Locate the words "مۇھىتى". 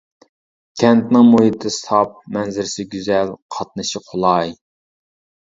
1.33-1.71